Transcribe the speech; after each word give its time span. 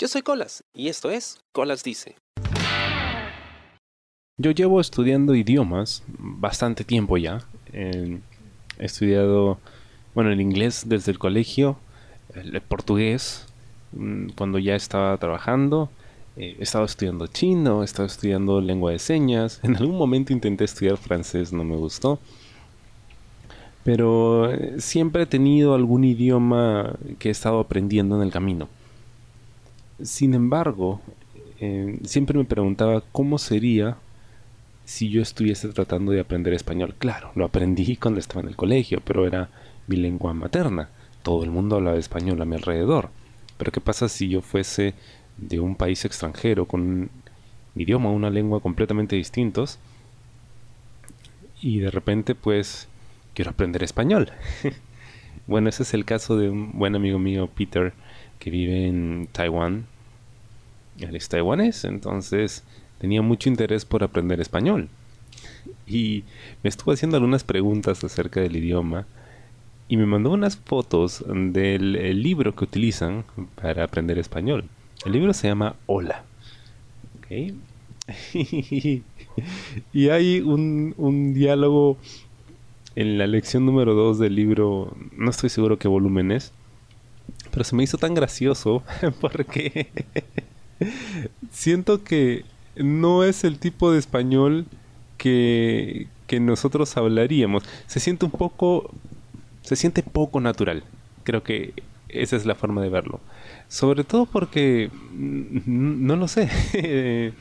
Yo 0.00 0.06
soy 0.06 0.22
Colas 0.22 0.62
y 0.72 0.86
esto 0.86 1.10
es 1.10 1.40
Colas 1.50 1.82
Dice. 1.82 2.14
Yo 4.36 4.52
llevo 4.52 4.80
estudiando 4.80 5.34
idiomas 5.34 6.04
bastante 6.06 6.84
tiempo 6.84 7.16
ya. 7.16 7.40
he 7.72 8.20
estudiado, 8.78 9.58
bueno, 10.14 10.30
el 10.30 10.40
inglés 10.40 10.84
desde 10.86 11.10
el 11.10 11.18
colegio, 11.18 11.78
el 12.32 12.60
portugués 12.60 13.46
mm, 13.90 14.28
cuando 14.36 14.60
ya 14.60 14.76
estaba 14.76 15.16
trabajando. 15.16 15.90
he 16.36 16.62
estado 16.62 16.84
estudiando 16.84 17.26
chino, 17.26 17.82
he 17.82 17.84
estado 17.84 18.06
estudiando 18.06 18.60
lengua 18.60 18.92
de 18.92 19.00
señas. 19.00 19.58
En 19.64 19.74
algún 19.74 19.98
momento 19.98 20.32
intenté 20.32 20.62
estudiar 20.62 20.96
francés, 20.96 21.52
no 21.52 21.64
me 21.64 21.74
gustó. 21.74 22.20
Pero 23.82 24.52
eh, 24.52 24.80
siempre 24.80 25.24
he 25.24 25.26
tenido 25.26 25.74
algún 25.74 26.04
idioma 26.04 26.94
que 27.18 27.30
he 27.30 27.32
estado 27.32 27.58
aprendiendo 27.58 28.14
en 28.14 28.22
el 28.22 28.30
camino. 28.30 28.68
Sin 30.02 30.34
embargo, 30.34 31.00
eh, 31.60 31.98
siempre 32.04 32.38
me 32.38 32.44
preguntaba 32.44 33.02
cómo 33.12 33.38
sería 33.38 33.96
si 34.84 35.10
yo 35.10 35.20
estuviese 35.20 35.68
tratando 35.68 36.12
de 36.12 36.20
aprender 36.20 36.54
español. 36.54 36.94
Claro, 36.98 37.30
lo 37.34 37.44
aprendí 37.44 37.96
cuando 37.96 38.20
estaba 38.20 38.40
en 38.40 38.48
el 38.48 38.56
colegio, 38.56 39.02
pero 39.04 39.26
era 39.26 39.50
mi 39.86 39.96
lengua 39.96 40.32
materna. 40.34 40.88
Todo 41.22 41.44
el 41.44 41.50
mundo 41.50 41.76
hablaba 41.76 41.98
español 41.98 42.40
a 42.40 42.44
mi 42.44 42.56
alrededor. 42.56 43.10
Pero 43.58 43.72
¿qué 43.72 43.80
pasa 43.80 44.08
si 44.08 44.28
yo 44.28 44.40
fuese 44.40 44.94
de 45.36 45.60
un 45.60 45.74
país 45.74 46.04
extranjero 46.04 46.66
con 46.66 46.80
un 46.80 47.10
idioma, 47.74 48.10
una 48.10 48.30
lengua 48.30 48.60
completamente 48.60 49.16
distintos? 49.16 49.78
Y 51.60 51.80
de 51.80 51.90
repente 51.90 52.34
pues 52.34 52.88
quiero 53.34 53.50
aprender 53.50 53.82
español. 53.82 54.30
bueno, 55.46 55.68
ese 55.68 55.82
es 55.82 55.92
el 55.92 56.04
caso 56.04 56.36
de 56.38 56.50
un 56.50 56.78
buen 56.78 56.94
amigo 56.94 57.18
mío, 57.18 57.48
Peter, 57.48 57.92
que 58.38 58.50
vive 58.50 58.86
en 58.86 59.28
Taiwán. 59.32 59.86
Él 60.98 61.16
es 61.16 61.28
taiwanés, 61.28 61.84
entonces 61.84 62.64
tenía 62.98 63.22
mucho 63.22 63.48
interés 63.48 63.84
por 63.84 64.02
aprender 64.02 64.40
español. 64.40 64.88
Y 65.86 66.24
me 66.62 66.68
estuvo 66.68 66.92
haciendo 66.92 67.16
algunas 67.16 67.44
preguntas 67.44 68.02
acerca 68.04 68.40
del 68.40 68.56
idioma 68.56 69.06
y 69.88 69.96
me 69.96 70.06
mandó 70.06 70.30
unas 70.30 70.56
fotos 70.56 71.24
del 71.26 72.22
libro 72.22 72.54
que 72.54 72.64
utilizan 72.64 73.24
para 73.54 73.84
aprender 73.84 74.18
español. 74.18 74.64
El 75.04 75.12
libro 75.12 75.32
se 75.32 75.48
llama 75.48 75.76
Hola. 75.86 76.24
y 79.92 80.08
hay 80.08 80.40
un, 80.40 80.94
un 80.96 81.34
diálogo 81.34 81.98
en 82.96 83.18
la 83.18 83.26
lección 83.26 83.64
número 83.64 83.94
2 83.94 84.18
del 84.18 84.34
libro, 84.34 84.96
no 85.16 85.30
estoy 85.30 85.50
seguro 85.50 85.78
qué 85.78 85.88
volumen 85.88 86.32
es, 86.32 86.52
pero 87.50 87.64
se 87.64 87.76
me 87.76 87.84
hizo 87.84 87.98
tan 87.98 88.14
gracioso 88.14 88.82
porque 89.20 89.88
siento 91.52 92.04
que 92.04 92.44
no 92.76 93.24
es 93.24 93.44
el 93.44 93.58
tipo 93.58 93.90
de 93.92 93.98
español 93.98 94.66
que, 95.16 96.08
que 96.26 96.40
nosotros 96.40 96.96
hablaríamos. 96.96 97.64
Se 97.86 98.00
siente 98.00 98.24
un 98.24 98.30
poco, 98.30 98.90
se 99.62 99.76
siente 99.76 100.02
poco 100.02 100.40
natural. 100.40 100.84
Creo 101.24 101.42
que 101.42 101.74
esa 102.08 102.36
es 102.36 102.46
la 102.46 102.54
forma 102.54 102.82
de 102.82 102.88
verlo. 102.88 103.20
Sobre 103.68 104.04
todo 104.04 104.26
porque, 104.26 104.90
no 105.14 106.16
lo 106.16 106.28
sé. 106.28 106.48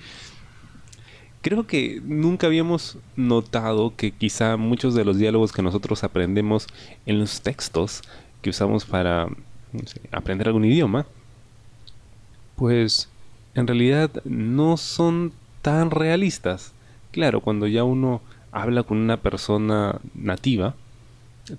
creo 1.42 1.66
que 1.66 2.02
nunca 2.04 2.48
habíamos 2.48 2.98
notado 3.16 3.96
que 3.96 4.12
quizá 4.12 4.58
muchos 4.58 4.96
de 4.96 5.06
los 5.06 5.18
diálogos 5.18 5.54
que 5.54 5.62
nosotros 5.62 6.04
aprendemos 6.04 6.68
en 7.06 7.20
los 7.20 7.42
textos 7.42 8.02
que 8.42 8.50
usamos 8.50 8.86
para 8.86 9.28
aprender 10.12 10.48
algún 10.48 10.66
idioma, 10.66 11.06
pues 12.56 13.10
en 13.58 13.68
realidad 13.68 14.12
no 14.24 14.78
son 14.78 15.34
tan 15.62 15.90
realistas. 15.90 16.74
Claro, 17.12 17.42
cuando 17.42 17.66
ya 17.66 17.84
uno 17.84 18.22
habla 18.52 18.84
con 18.84 18.98
una 18.98 19.18
persona 19.18 20.00
nativa, 20.14 20.76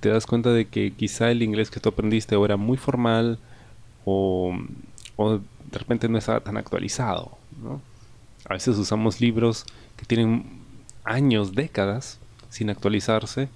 te 0.00 0.08
das 0.08 0.26
cuenta 0.26 0.52
de 0.52 0.66
que 0.66 0.92
quizá 0.92 1.30
el 1.30 1.42
inglés 1.42 1.70
que 1.70 1.80
tú 1.80 1.88
aprendiste 1.88 2.36
o 2.36 2.44
era 2.44 2.56
muy 2.56 2.76
formal 2.76 3.38
o, 4.04 4.56
o 5.16 5.38
de 5.38 5.78
repente 5.78 6.08
no 6.08 6.18
estaba 6.18 6.40
tan 6.40 6.56
actualizado. 6.56 7.36
A 8.44 8.54
veces 8.54 8.78
usamos 8.78 9.20
libros 9.20 9.64
que 9.96 10.04
tienen 10.04 10.44
años, 11.04 11.54
décadas 11.54 12.20
sin 12.48 12.70
actualizarse 12.70 13.48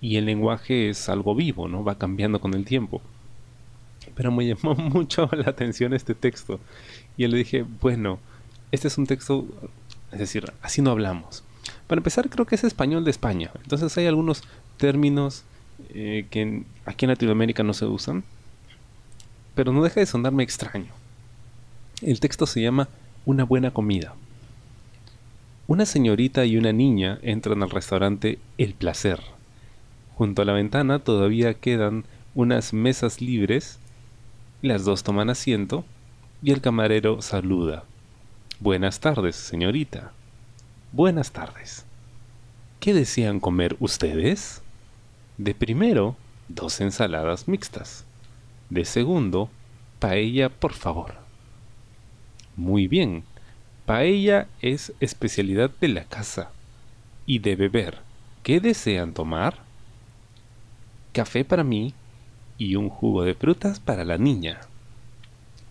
y 0.00 0.16
el 0.16 0.24
lenguaje 0.24 0.88
es 0.88 1.08
algo 1.08 1.34
vivo, 1.34 1.68
¿no? 1.68 1.84
Va 1.84 1.98
cambiando 1.98 2.40
con 2.40 2.54
el 2.54 2.64
tiempo. 2.64 3.02
Pero 4.14 4.30
me 4.30 4.46
llamó 4.46 4.74
mucho 4.76 5.28
la 5.32 5.50
atención 5.50 5.92
este 5.94 6.14
texto 6.14 6.60
y 7.16 7.22
yo 7.22 7.28
le 7.28 7.38
dije, 7.38 7.64
bueno, 7.80 8.18
este 8.72 8.88
es 8.88 8.98
un 8.98 9.06
texto, 9.06 9.46
es 10.12 10.18
decir, 10.18 10.52
así 10.62 10.82
no 10.82 10.90
hablamos. 10.90 11.44
Para 11.86 12.00
empezar, 12.00 12.28
creo 12.28 12.46
que 12.46 12.54
es 12.54 12.64
español 12.64 13.04
de 13.04 13.10
España. 13.10 13.50
Entonces 13.62 13.96
hay 13.98 14.06
algunos 14.06 14.42
términos 14.76 15.44
eh, 15.90 16.26
que 16.30 16.62
aquí 16.84 17.04
en 17.04 17.10
Latinoamérica 17.10 17.62
no 17.62 17.74
se 17.74 17.86
usan, 17.86 18.24
pero 19.54 19.72
no 19.72 19.82
deja 19.82 20.00
de 20.00 20.06
sonarme 20.06 20.42
extraño. 20.42 20.92
El 22.02 22.20
texto 22.20 22.46
se 22.46 22.60
llama 22.60 22.88
Una 23.24 23.44
buena 23.44 23.70
comida. 23.70 24.14
Una 25.66 25.86
señorita 25.86 26.44
y 26.44 26.56
una 26.56 26.72
niña 26.72 27.18
entran 27.22 27.62
al 27.62 27.70
restaurante 27.70 28.38
El 28.58 28.74
Placer. 28.74 29.20
Junto 30.14 30.42
a 30.42 30.44
la 30.44 30.52
ventana 30.52 30.98
todavía 30.98 31.54
quedan 31.54 32.04
unas 32.34 32.72
mesas 32.72 33.20
libres. 33.20 33.78
Las 34.64 34.86
dos 34.86 35.02
toman 35.02 35.28
asiento 35.28 35.84
y 36.42 36.50
el 36.50 36.62
camarero 36.62 37.20
saluda. 37.20 37.84
Buenas 38.60 38.98
tardes, 38.98 39.36
señorita. 39.36 40.12
Buenas 40.90 41.32
tardes. 41.32 41.84
¿Qué 42.80 42.94
desean 42.94 43.40
comer 43.40 43.76
ustedes? 43.78 44.62
De 45.36 45.54
primero, 45.54 46.16
dos 46.48 46.80
ensaladas 46.80 47.46
mixtas. 47.46 48.06
De 48.70 48.86
segundo, 48.86 49.50
paella, 49.98 50.48
por 50.48 50.72
favor. 50.72 51.16
Muy 52.56 52.88
bien, 52.88 53.22
Paella 53.84 54.48
es 54.62 54.94
especialidad 54.98 55.72
de 55.78 55.88
la 55.88 56.04
casa. 56.04 56.52
Y 57.26 57.40
de 57.40 57.54
beber, 57.54 57.98
¿qué 58.42 58.60
desean 58.60 59.12
tomar? 59.12 59.58
Café 61.12 61.44
para 61.44 61.64
mí 61.64 61.92
y 62.58 62.76
un 62.76 62.88
jugo 62.88 63.24
de 63.24 63.34
frutas 63.34 63.80
para 63.80 64.04
la 64.04 64.18
niña. 64.18 64.60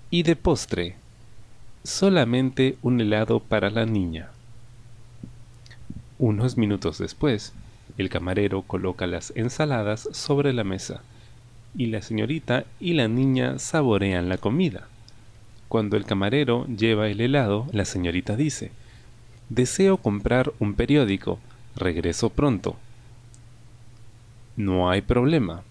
Y 0.09 0.23
de 0.23 0.35
postre, 0.35 0.95
solamente 1.83 2.77
un 2.81 3.01
helado 3.01 3.39
para 3.39 3.69
la 3.69 3.85
niña. 3.85 4.29
Unos 6.19 6.57
minutos 6.57 6.97
después, 6.97 7.53
el 7.97 8.09
camarero 8.09 8.61
coloca 8.61 9.07
las 9.07 9.33
ensaladas 9.35 10.07
sobre 10.11 10.53
la 10.53 10.63
mesa 10.63 11.01
y 11.75 11.87
la 11.87 12.01
señorita 12.01 12.65
y 12.79 12.93
la 12.93 13.07
niña 13.07 13.59
saborean 13.59 14.29
la 14.29 14.37
comida. 14.37 14.87
Cuando 15.67 15.97
el 15.97 16.05
camarero 16.05 16.67
lleva 16.67 17.09
el 17.09 17.19
helado, 17.19 17.67
la 17.71 17.85
señorita 17.85 18.35
dice, 18.35 18.71
Deseo 19.49 19.97
comprar 19.97 20.53
un 20.59 20.75
periódico. 20.75 21.39
Regreso 21.75 22.29
pronto. 22.29 22.75
No 24.55 24.89
hay 24.89 25.01
problema. 25.01 25.63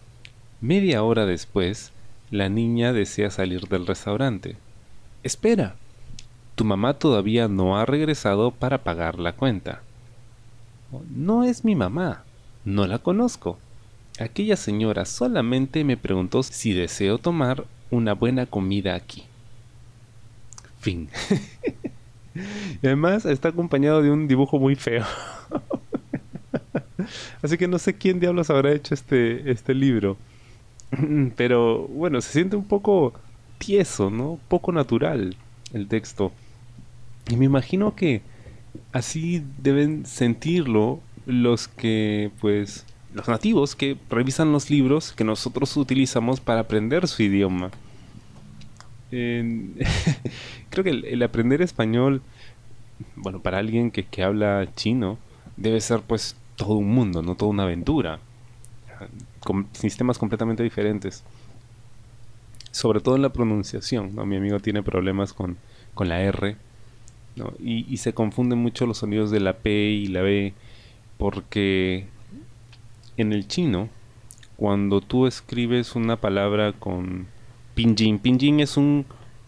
Media 0.63 1.03
hora 1.03 1.27
después, 1.27 1.91
la 2.31 2.49
niña 2.49 2.93
desea 2.93 3.31
salir 3.31 3.67
del 3.67 3.85
restaurante. 3.85 4.55
Espera. 5.25 5.75
Tu 6.55 6.65
mamá 6.65 6.95
todavía 6.95 7.49
no 7.49 7.77
ha 7.77 7.85
regresado 7.85 8.53
para 8.53 8.85
pagar 8.85 9.19
la 9.19 9.33
cuenta. 9.33 9.83
No 11.11 11.43
es 11.43 11.65
mi 11.65 11.75
mamá. 11.75 12.23
No 12.65 12.87
la 12.87 13.01
conozco. 13.01 13.59
Aquella 14.21 14.57
señora 14.57 15.05
solamente 15.05 15.83
me 15.83 15.97
preguntó 15.97 16.45
si 16.45 16.73
deseo 16.73 17.19
tomar 17.19 17.65
una 17.91 18.13
buena 18.13 18.47
comida 18.47 18.95
aquí. 18.95 19.25
Fin. 20.79 21.09
y 22.83 22.87
además 22.87 23.25
está 23.25 23.49
acompañado 23.49 24.01
de 24.01 24.13
un 24.13 24.29
dibujo 24.29 24.61
muy 24.61 24.77
feo. 24.77 25.05
Así 27.43 27.59
que 27.59 27.67
no 27.67 27.81
sé 27.81 27.97
quién 27.97 28.21
diablos 28.21 28.49
habrá 28.49 28.71
hecho 28.71 28.95
este, 28.95 29.51
este 29.51 29.75
libro. 29.75 30.17
Pero 31.37 31.87
bueno, 31.89 32.21
se 32.21 32.33
siente 32.33 32.57
un 32.57 32.65
poco 32.65 33.13
tieso, 33.59 34.11
¿no? 34.11 34.39
Poco 34.49 34.73
natural 34.73 35.37
el 35.73 35.89
texto. 35.89 36.33
Y 37.31 37.37
me 37.37 37.47
imagino 37.47 37.95
que 37.95 38.23
así 38.93 39.45
deben 39.59 40.07
sentirlo 40.07 41.01
los 41.27 41.69
que, 41.69 42.31
pues, 42.41 42.85
los 43.15 43.29
nativos 43.29 43.77
que 43.77 43.97
revisan 44.11 44.53
los 44.53 44.71
libros 44.71 45.13
que 45.13 45.25
nosotros 45.25 45.77
utilizamos 45.77 46.41
para 46.41 46.61
aprender 46.61 47.07
su 47.09 47.23
idioma. 47.23 47.71
creo 49.11 50.85
que 50.85 50.89
el, 50.91 51.23
aprender 51.23 51.61
español, 51.61 52.23
bueno, 53.15 53.41
para 53.41 53.59
alguien 53.59 53.91
que, 53.91 54.05
que, 54.05 54.23
habla 54.23 54.67
chino, 54.75 55.19
debe 55.59 55.83
ser 55.83 56.01
pues 56.01 56.35
todo 56.57 56.77
un 56.77 56.89
mundo, 56.89 57.21
no 57.21 57.35
toda 57.35 57.51
una 57.51 57.65
aventura, 57.65 58.21
sistemas 59.73 60.19
completamente 60.19 60.63
diferentes. 60.63 61.25
sobre 62.71 63.01
todo 63.01 63.17
en 63.17 63.23
la 63.23 63.33
pronunciación. 63.33 64.15
Mi 64.27 64.37
amigo 64.37 64.59
tiene 64.61 64.83
problemas 64.83 65.35
con, 65.35 65.59
con 65.95 66.09
la 66.09 66.23
R 66.23 66.57
y, 67.59 67.87
y, 67.93 67.97
se 67.99 68.15
confunden 68.15 68.59
mucho 68.59 68.87
los 68.87 68.99
sonidos 68.99 69.31
de 69.31 69.41
la 69.41 69.55
P 69.59 69.71
y 69.71 70.07
la 70.07 70.23
B 70.23 70.55
porque 71.19 72.07
en 73.17 73.33
el 73.33 73.47
chino, 73.47 73.89
cuando 74.57 75.01
tú 75.01 75.27
escribes 75.27 75.95
una 75.95 76.17
palabra 76.17 76.73
con 76.73 77.27
pinyin, 77.75 78.19
pinyin 78.19 78.61
es 78.61 78.77
un, 78.77 79.07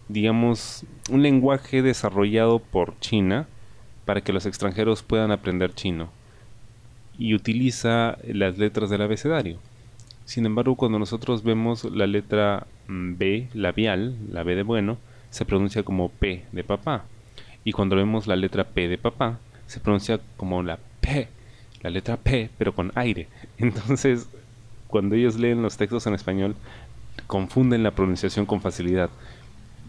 digamos, 0.08 0.84
un 1.10 1.22
lenguaje 1.22 1.82
desarrollado 1.82 2.58
por 2.58 2.98
China 3.00 3.46
para 4.04 4.20
que 4.22 4.32
los 4.32 4.46
extranjeros 4.46 5.02
puedan 5.02 5.30
aprender 5.30 5.74
chino 5.74 6.10
y 7.18 7.34
utiliza 7.34 8.18
las 8.26 8.58
letras 8.58 8.90
del 8.90 9.02
abecedario. 9.02 9.58
Sin 10.24 10.46
embargo, 10.46 10.76
cuando 10.76 10.98
nosotros 10.98 11.42
vemos 11.42 11.84
la 11.84 12.06
letra 12.06 12.66
mm, 12.88 13.16
B 13.16 13.48
labial, 13.52 14.16
la 14.30 14.42
B 14.42 14.54
de 14.54 14.62
bueno, 14.62 14.98
se 15.30 15.44
pronuncia 15.44 15.82
como 15.82 16.08
P 16.08 16.44
de 16.52 16.64
papá. 16.64 17.04
Y 17.64 17.72
cuando 17.72 17.96
vemos 17.96 18.26
la 18.26 18.36
letra 18.36 18.64
P 18.64 18.88
de 18.88 18.98
papá, 18.98 19.38
se 19.66 19.80
pronuncia 19.80 20.20
como 20.36 20.62
la 20.62 20.78
P, 21.00 21.28
la 21.82 21.90
letra 21.90 22.16
P, 22.16 22.50
pero 22.56 22.74
con 22.74 22.92
aire. 22.94 23.28
Entonces, 23.58 24.28
cuando 24.88 25.14
ellos 25.14 25.36
leen 25.36 25.62
los 25.62 25.76
textos 25.76 26.06
en 26.06 26.14
español, 26.14 26.54
confunden 27.26 27.82
la 27.82 27.90
pronunciación 27.92 28.46
con 28.46 28.60
facilidad. 28.60 29.10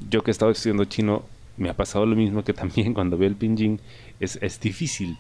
Yo 0.10 0.24
que 0.24 0.32
he 0.32 0.34
estado 0.34 0.52
estudiando 0.52 0.86
chino, 0.86 1.24
me 1.58 1.70
ha 1.70 1.74
pasado 1.74 2.06
lo 2.06 2.16
mismo 2.16 2.44
que 2.44 2.54
también 2.54 2.94
cuando 2.96 3.18
veo 3.18 3.30
el 3.30 3.36
pinyin, 3.36 3.80
es, 4.20 4.38
es 4.42 4.60
difícil 4.60 5.18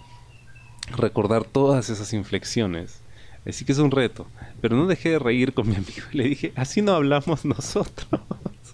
recordar 0.97 1.45
todas 1.45 1.89
esas 1.89 2.13
inflexiones. 2.13 3.01
Así 3.45 3.63
que 3.63 3.71
es 3.71 3.77
un 3.79 3.91
reto. 3.91 4.27
Pero 4.61 4.75
no 4.75 4.87
dejé 4.87 5.11
de 5.11 5.19
reír 5.19 5.53
con 5.53 5.67
mi 5.67 5.75
amigo. 5.75 6.05
Le 6.11 6.25
dije, 6.25 6.51
así 6.55 6.81
no 6.81 6.93
hablamos 6.93 7.45
nosotros. 7.45 8.21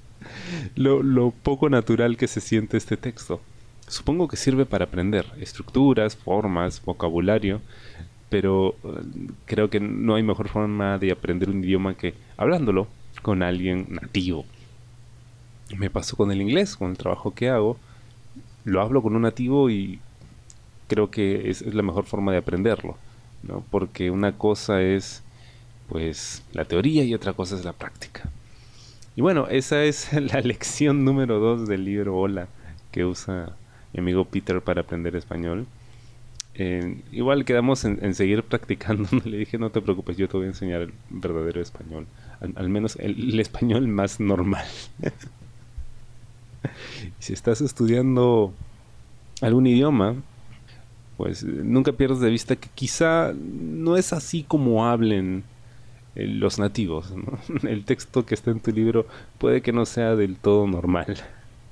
lo, 0.75 1.03
lo, 1.03 1.31
poco 1.31 1.69
natural 1.69 2.17
que 2.17 2.27
se 2.27 2.41
siente 2.41 2.77
este 2.77 2.97
texto. 2.97 3.41
Supongo 3.87 4.27
que 4.27 4.37
sirve 4.37 4.65
para 4.65 4.85
aprender 4.85 5.25
estructuras, 5.39 6.15
formas, 6.15 6.81
vocabulario, 6.83 7.61
pero 8.29 8.75
uh, 8.83 9.01
creo 9.45 9.69
que 9.69 9.81
no 9.81 10.15
hay 10.15 10.23
mejor 10.23 10.47
forma 10.47 10.97
de 10.97 11.11
aprender 11.11 11.49
un 11.49 11.61
idioma 11.61 11.95
que 11.95 12.13
hablándolo 12.37 12.87
con 13.21 13.43
alguien 13.43 13.87
nativo. 13.89 14.45
Me 15.77 15.89
pasó 15.89 16.15
con 16.15 16.31
el 16.31 16.41
inglés, 16.41 16.77
con 16.77 16.91
el 16.91 16.97
trabajo 16.97 17.33
que 17.33 17.49
hago. 17.49 17.77
Lo 18.63 18.81
hablo 18.81 19.01
con 19.01 19.15
un 19.15 19.23
nativo 19.23 19.69
y 19.69 19.99
creo 20.87 21.11
que 21.11 21.49
es 21.49 21.61
la 21.61 21.83
mejor 21.83 22.05
forma 22.05 22.31
de 22.31 22.37
aprenderlo. 22.37 22.97
¿No? 23.43 23.63
Porque 23.69 24.11
una 24.11 24.37
cosa 24.37 24.81
es 24.81 25.23
pues 25.89 26.43
la 26.53 26.65
teoría 26.65 27.03
y 27.03 27.13
otra 27.13 27.33
cosa 27.33 27.55
es 27.55 27.65
la 27.65 27.73
práctica. 27.73 28.29
Y 29.15 29.21
bueno, 29.21 29.47
esa 29.49 29.83
es 29.83 30.13
la 30.33 30.39
lección 30.41 31.03
número 31.03 31.39
2 31.39 31.67
del 31.67 31.85
libro 31.85 32.17
Hola 32.17 32.47
que 32.91 33.05
usa 33.05 33.55
mi 33.93 33.99
amigo 33.99 34.25
Peter 34.25 34.61
para 34.61 34.81
aprender 34.81 35.15
español. 35.15 35.65
Eh, 36.55 37.01
igual 37.11 37.45
quedamos 37.45 37.85
en, 37.85 38.03
en, 38.03 38.13
seguir 38.13 38.43
practicando. 38.43 39.09
Le 39.25 39.37
dije, 39.37 39.57
no 39.57 39.69
te 39.69 39.81
preocupes, 39.81 40.17
yo 40.17 40.27
te 40.27 40.37
voy 40.37 40.45
a 40.45 40.49
enseñar 40.49 40.81
el 40.81 40.93
verdadero 41.09 41.61
español. 41.61 42.05
Al, 42.55 42.69
menos 42.69 42.95
el, 42.97 43.39
español 43.39 43.87
más 43.87 44.19
normal. 44.19 44.65
si 47.19 47.33
estás 47.33 47.61
estudiando 47.61 48.53
algún 49.41 49.67
idioma, 49.67 50.15
pues 51.21 51.43
nunca 51.43 51.91
pierdas 51.91 52.19
de 52.19 52.31
vista 52.31 52.55
que 52.55 52.67
quizá 52.73 53.31
no 53.35 53.95
es 53.95 54.11
así 54.11 54.41
como 54.41 54.87
hablen 54.87 55.43
eh, 56.15 56.25
los 56.25 56.57
nativos. 56.57 57.11
¿no? 57.11 57.37
El 57.69 57.85
texto 57.85 58.25
que 58.25 58.33
está 58.33 58.49
en 58.49 58.59
tu 58.59 58.71
libro 58.71 59.05
puede 59.37 59.61
que 59.61 59.71
no 59.71 59.85
sea 59.85 60.15
del 60.15 60.35
todo 60.35 60.65
normal, 60.65 61.15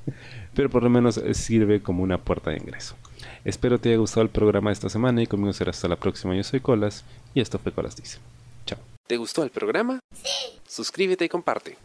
pero 0.54 0.70
por 0.70 0.84
lo 0.84 0.92
menos 0.92 1.20
sirve 1.34 1.82
como 1.82 2.04
una 2.04 2.20
puerta 2.20 2.52
de 2.52 2.58
ingreso. 2.58 2.96
Espero 3.44 3.80
te 3.80 3.90
haya 3.90 3.98
gustado 3.98 4.22
el 4.22 4.30
programa 4.30 4.70
de 4.70 4.74
esta 4.74 4.90
semana 4.90 5.24
y 5.24 5.26
conmigo 5.26 5.52
será 5.52 5.72
hasta 5.72 5.88
la 5.88 5.96
próxima. 5.96 6.36
Yo 6.36 6.44
soy 6.44 6.60
Colas 6.60 7.04
y 7.34 7.42
esto 7.42 7.58
fue 7.58 7.72
Colas 7.72 7.96
Dice. 7.96 8.20
Chao. 8.68 8.78
¿Te 9.08 9.18
gustó 9.18 9.44
el 9.44 9.50
programa? 9.50 10.00
Sí. 10.14 10.60
Suscríbete 10.68 11.26
y 11.26 11.30
comparte. 11.30 11.76